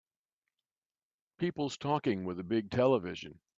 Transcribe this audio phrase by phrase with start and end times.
[1.37, 3.39] peoples talking with a big television